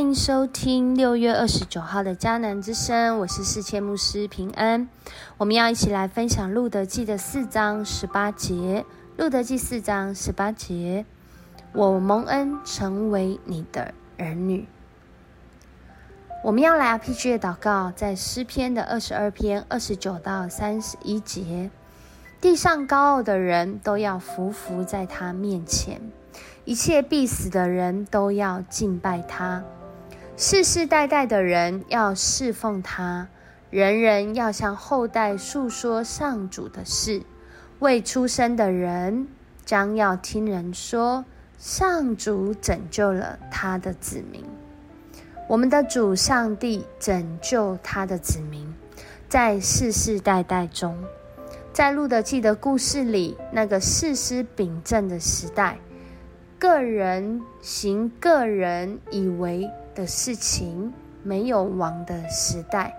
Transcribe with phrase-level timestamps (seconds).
[0.00, 4.88] 欢迎收听六月二十九号的迦南之声，我是世谦牧师平安。
[5.36, 8.86] 我们要一起来分享路德记的四章十八节。
[9.18, 11.04] 路德记四章十八节，
[11.74, 14.66] 我蒙恩成为你的儿女。
[16.42, 21.70] 我们要来 RPG 的祷告，在诗篇的二十二篇二十九到三十一节。
[22.40, 26.00] 地上高傲的人都要伏伏在他面前，
[26.64, 29.62] 一切必死的人都要敬拜他。
[30.42, 33.28] 世世代代的人要侍奉他，
[33.68, 37.20] 人人要向后代述说上主的事。
[37.80, 39.28] 未出生的人
[39.66, 41.26] 将要听人说，
[41.58, 44.42] 上主拯救了他的子民。
[45.46, 48.66] 我们的主上帝拯救他的子民，
[49.28, 50.96] 在世世代代中，
[51.70, 55.78] 在路德记的故事里，那个世师秉政的时代，
[56.58, 59.68] 个人行个人以为。
[60.00, 60.90] 的事情
[61.22, 62.94] 没有王的时代，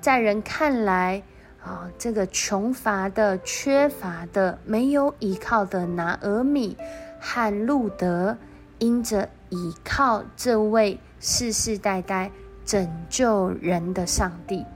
[0.00, 1.22] 在人看来
[1.62, 6.76] 啊，这个穷乏的、缺乏的、没有依靠的拿俄米
[7.20, 8.36] 和路德，
[8.80, 12.32] 因着依靠这位世世代代
[12.64, 14.66] 拯救人的上帝，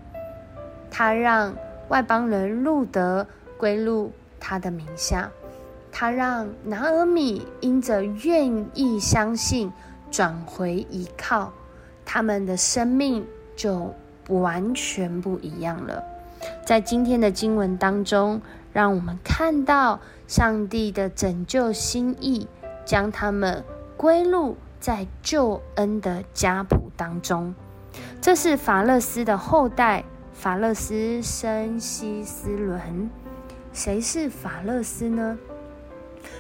[0.93, 1.57] 他让
[1.89, 5.29] 外邦人路德归入他的名下，
[5.91, 9.73] 他让拿俄米因着愿意相信。
[10.11, 11.53] 转回依靠，
[12.05, 13.95] 他们的生命就
[14.29, 16.03] 完全不一样了。
[16.65, 18.41] 在今天的经文当中，
[18.73, 22.47] 让我们看到上帝的拯救心意，
[22.85, 23.65] 将他们
[23.97, 27.55] 归入在救恩的家谱当中。
[28.21, 33.11] 这是法勒斯的后代，法勒斯生希斯伦。
[33.73, 35.39] 谁是法勒斯呢？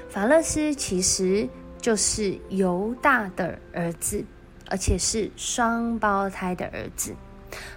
[0.08, 1.48] 法勒斯其实。
[1.80, 4.24] 就是犹大的儿子，
[4.68, 7.14] 而且是双胞胎的儿子。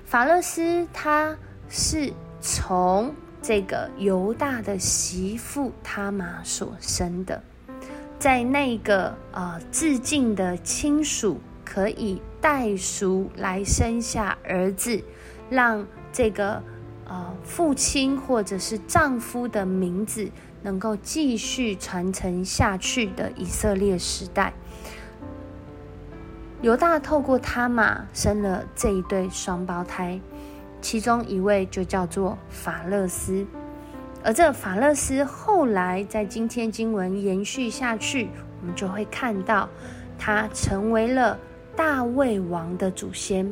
[0.03, 1.37] 法勒斯他
[1.69, 2.11] 是
[2.41, 7.41] 从这个犹大的媳妇他玛所生的，
[8.19, 15.01] 在那个呃致敬的亲属可以代赎来生下儿子，
[15.49, 16.61] 让这个
[17.07, 20.29] 呃父亲或者是丈夫的名字。
[20.63, 24.53] 能够继续传承下去的以色列时代，
[26.61, 30.19] 犹大透过他玛生了这一对双胞胎，
[30.81, 33.45] 其中一位就叫做法勒斯，
[34.23, 38.29] 而这法勒斯后来在今天经文延续下去，
[38.61, 39.67] 我们就会看到
[40.19, 41.39] 他成为了
[41.75, 43.51] 大卫王的祖先，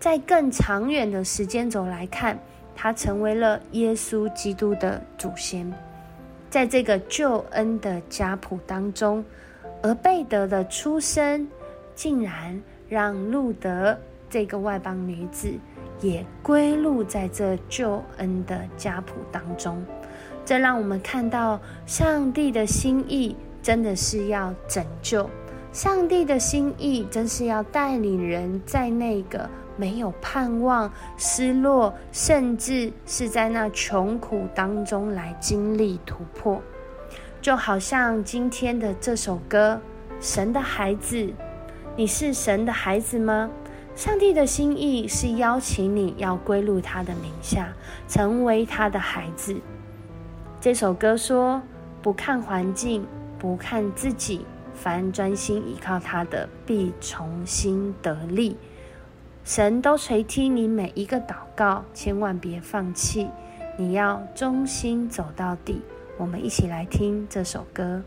[0.00, 2.38] 在更长远的时间轴来看，
[2.74, 5.70] 他成为了耶稣基督的祖先。
[6.50, 9.24] 在这个救恩的家谱当中，
[9.82, 11.46] 而贝德的出生，
[11.94, 13.96] 竟然让路德
[14.30, 15.52] 这个外邦女子
[16.00, 19.84] 也归入在这救恩的家谱当中。
[20.44, 25.28] 这让我们看到，上帝的心意真的是要拯救，
[25.72, 29.48] 上帝的心意真是要带领人在那个。
[29.78, 36.60] 没有盼望、失落，甚至是在那穷苦当中来经历突破，
[37.40, 39.80] 就好像今天的这首歌
[40.20, 41.16] 《神的孩子》，
[41.94, 43.48] 你是神的孩子吗？
[43.94, 47.72] 上帝的心意是邀请你要归入他的名下，
[48.08, 49.56] 成为他的孩子。
[50.60, 51.62] 这首歌说：
[52.02, 53.06] 不看环境，
[53.38, 58.56] 不看自己，凡专心依靠他的，必重新得力。
[59.48, 63.30] 神都垂听你每一个祷告，千万别放弃，
[63.78, 65.80] 你要忠心走到底。
[66.18, 68.02] 我们一起来听这首歌。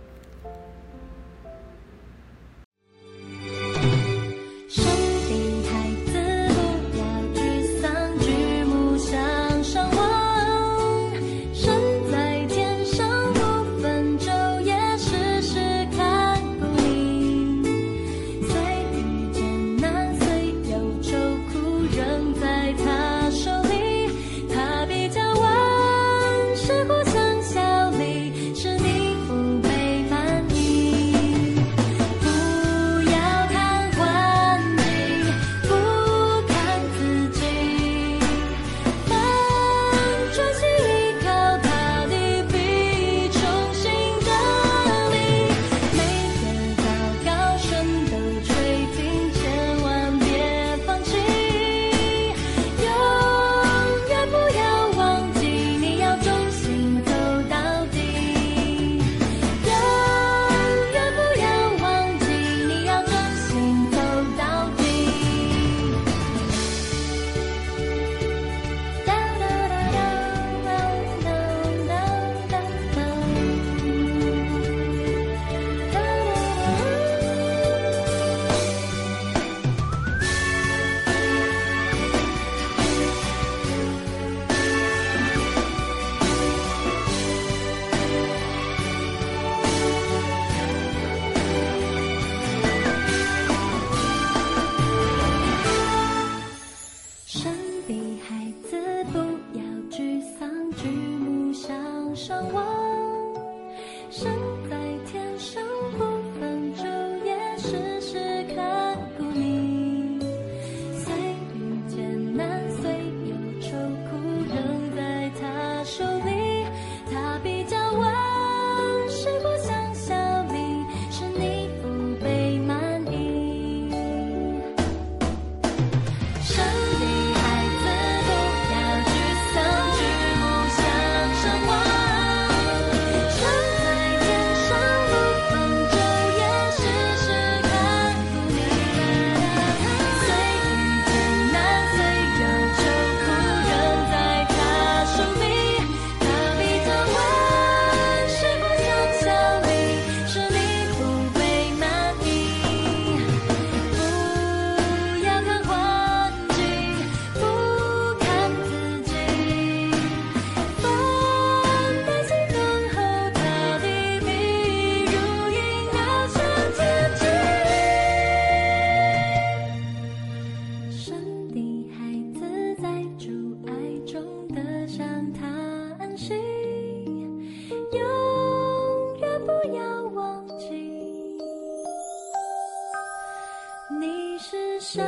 [184.00, 185.04] 你是神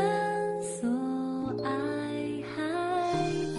[0.61, 0.89] 所
[1.63, 1.71] 爱
[2.55, 2.63] 孩
[3.45, 3.57] 子。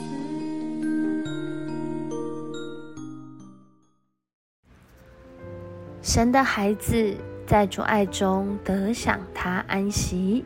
[6.02, 7.16] 神的孩子
[7.46, 10.44] 在主爱中得享他安息，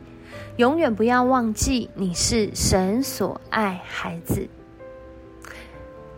[0.57, 4.47] 永远不要忘记你是神所爱孩子。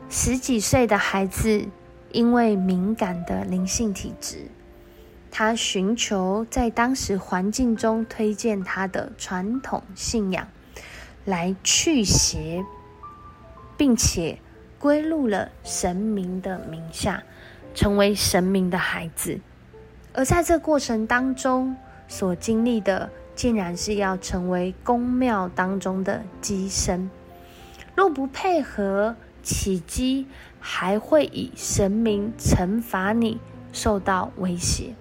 [0.10, 1.66] 十几岁的孩子。
[2.14, 4.40] 因为敏感的灵性体质，
[5.32, 10.48] 他寻求在当时环境中推荐他的传统信仰
[11.24, 12.66] 来去邪，
[13.78, 14.40] 并且
[14.78, 17.24] 归入了神明的名下，
[17.74, 19.40] 成为神明的孩子。
[20.14, 21.78] 而在这过程当中
[22.10, 27.10] 所经历的，竟然是要成为宫庙当中的机身。
[27.96, 30.28] 若不配合，起机
[30.60, 33.40] 还会以神明惩罚你，
[33.72, 34.94] 受到威胁。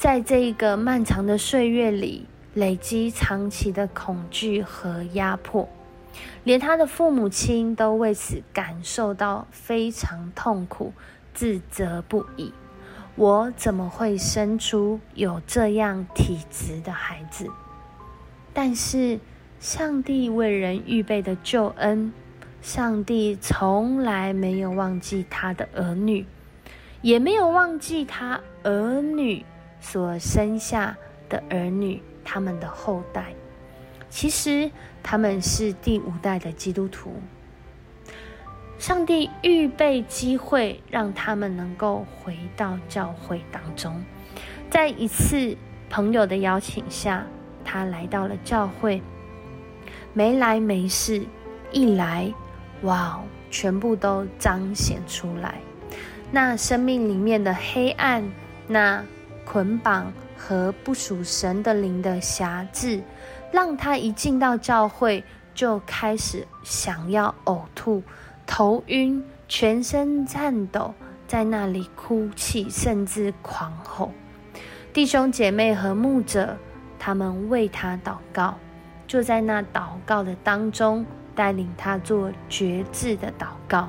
[0.00, 2.24] 在这一个漫长的岁月里，
[2.54, 5.68] 累积长期的恐惧和压迫，
[6.42, 10.94] 连他的父母亲都为此感受到非常痛苦、
[11.34, 12.50] 自责不已。
[13.14, 17.46] 我怎么会生出有这样体质的孩子？
[18.54, 19.20] 但是，
[19.58, 22.10] 上帝为人预备的救恩。
[22.62, 26.24] 上帝从来没有忘记他的儿女，
[27.02, 29.44] 也没有忘记他儿女
[29.80, 30.96] 所生下
[31.28, 33.34] 的儿女，他们的后代。
[34.08, 34.70] 其实
[35.02, 37.14] 他们是第五代的基督徒。
[38.78, 44.02] 上帝预备机会，让他们能够回到教会当中。
[44.70, 45.56] 在一次
[45.88, 47.26] 朋友的邀请下，
[47.64, 49.02] 他来到了教会。
[50.12, 51.24] 没来没事，
[51.70, 52.32] 一来。
[52.82, 55.56] 哇，全部都彰显出来。
[56.32, 58.28] 那生命里面的黑暗，
[58.66, 59.04] 那
[59.50, 63.02] 捆绑和不属神的灵的辖制，
[63.50, 68.00] 让他一进到教会就开始想要呕吐、
[68.46, 70.94] 头晕、全身颤抖，
[71.26, 74.12] 在那里哭泣，甚至狂吼。
[74.92, 76.56] 弟兄姐妹和牧者，
[76.96, 78.56] 他们为他祷告，
[79.08, 81.04] 就在那祷告的当中。
[81.32, 83.88] 带领他做绝志的祷告，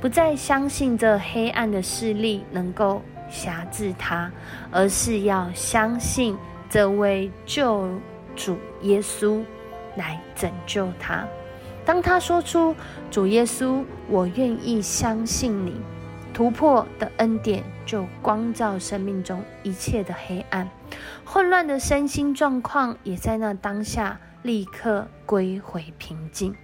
[0.00, 3.02] 不再相信这黑暗的势力能够
[3.34, 4.30] 辖制他，
[4.70, 6.38] 而是要相信
[6.70, 7.90] 这位救
[8.36, 9.44] 主耶稣
[9.96, 11.26] 来拯救他。
[11.84, 12.74] 当他说出
[13.10, 15.74] “主耶稣，我愿意相信你”，
[16.32, 20.70] 突破的恩典就光照生命中一切的黑暗，
[21.24, 26.54] 混乱的身心状况也在那当下立刻归回平静。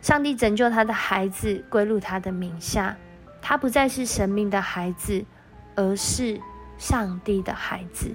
[0.00, 2.96] 上帝拯救他的孩子归入他的名下，
[3.42, 5.24] 他不再是神明的孩子，
[5.74, 6.40] 而是
[6.78, 8.14] 上帝的孩子。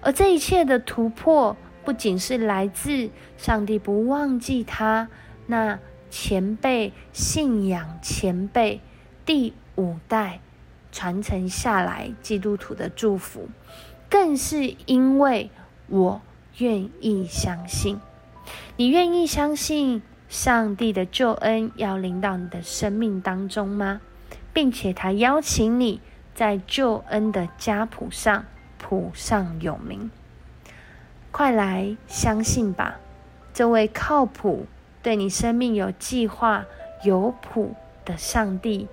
[0.00, 5.08] 而这一切的突破，不仅是来自上帝不忘记他
[5.46, 5.78] 那
[6.10, 8.80] 前辈信仰前辈
[9.24, 10.40] 第五代
[10.92, 13.48] 传承下来基督徒的祝福，
[14.08, 15.50] 更是因为
[15.88, 16.20] 我
[16.58, 18.00] 愿意相信，
[18.76, 20.02] 你愿意相信。
[20.30, 24.02] 上帝的救恩要临到你的生命当中吗？
[24.52, 26.02] 并且他邀请你
[26.38, 28.44] 在救恩的家谱上
[28.78, 30.08] 谱上有名，
[31.32, 33.00] 快来相信吧！
[33.52, 34.66] 这位靠谱、
[35.02, 36.64] 对你生命有计划、
[37.02, 38.86] 有谱的上帝，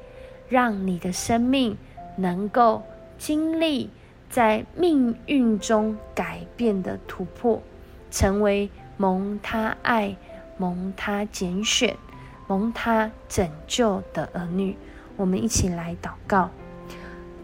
[0.49, 1.77] 让你的生命
[2.15, 2.81] 能够
[3.19, 3.91] 经历
[4.27, 7.61] 在命运中改变的突破，
[8.09, 10.15] 成为蒙他爱。
[10.57, 11.95] 蒙他拣选，
[12.47, 14.75] 蒙他拯救的儿女，
[15.15, 16.49] 我们一起来祷告。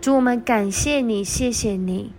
[0.01, 2.11] 主，我们感谢你，谢谢你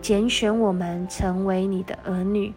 [0.00, 2.52] 拣选我们成为你的儿女。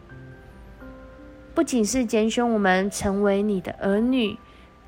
[1.54, 4.36] 不仅是拣选我们成为你的儿女，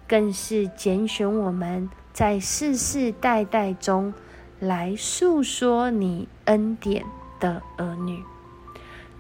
[0.08, 4.12] 更是拣选我们在世世代代中
[4.60, 7.06] 来诉说你恩典
[7.40, 8.24] 的儿女。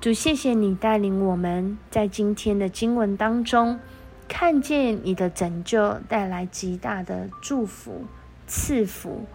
[0.02, 3.80] 主，谢谢你带领我们在今天的经文当中，
[4.28, 8.06] 看见你的拯救带来极大的祝福
[8.48, 9.28] 赐福，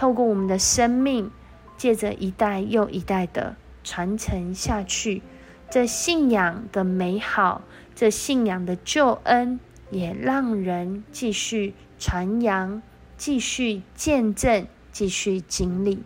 [0.00, 1.30] 透过我们的生命，
[1.76, 5.20] 借着一代又一代的传承下去，
[5.68, 7.60] 这信仰的美好，
[7.94, 12.80] 这信仰的救恩，也让人继续传扬，
[13.18, 16.02] 继续见证，继续经历。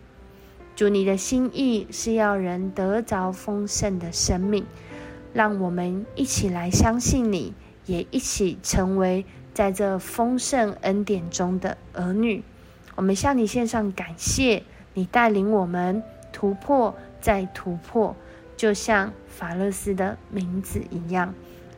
[0.75, 4.65] 主，你的心意是要人得着丰盛的生命，
[5.31, 7.53] 让我们一起来相信你，
[7.85, 9.23] 也一起成为
[9.53, 12.43] 在这丰盛恩典中的儿女。
[12.95, 18.15] 我们向你献上感谢，你带领我们突破再突破，
[18.55, 21.33] 就像法勒斯的名字一样。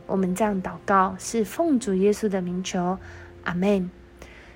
[0.06, 2.98] 我们这样祷告，是奉主耶稣的名求，
[3.44, 3.90] 阿门。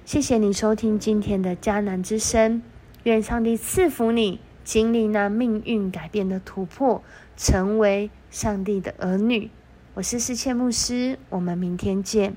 [0.04, 2.62] 谢谢你收听今天的迦南之声，
[3.02, 7.02] 愿上帝赐福你，经历那命运改变的突破，
[7.36, 9.50] 成为上帝的儿女。
[9.94, 12.34] 我是世切牧师，我们明天见。